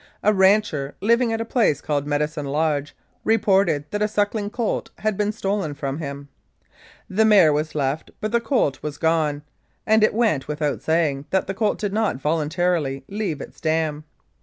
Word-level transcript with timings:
A 0.23 0.33
rancher, 0.33 0.95
living 0.99 1.31
at 1.31 1.41
a 1.41 1.45
place 1.45 1.79
called 1.79 2.07
Medicine 2.07 2.47
Lodge, 2.47 2.95
reported 3.23 3.85
that 3.91 4.01
a 4.01 4.07
suckling 4.07 4.49
colt 4.49 4.89
had 4.97 5.15
been 5.15 5.31
stolen 5.31 5.75
from 5.75 5.99
him. 5.99 6.27
The 7.07 7.23
mare 7.23 7.53
was 7.53 7.75
left, 7.75 8.09
but 8.19 8.31
the 8.31 8.41
colt 8.41 8.81
was 8.81 8.97
gone, 8.97 9.43
and 9.85 10.03
it 10.03 10.15
went 10.15 10.47
without 10.47 10.81
saying 10.81 11.25
that 11.29 11.45
the 11.45 11.53
colt 11.53 11.77
did 11.77 11.93
not 11.93 12.15
voluntarily 12.17 13.03
leave 13.07 13.41
its 13.41 13.61
dam. 13.61 14.03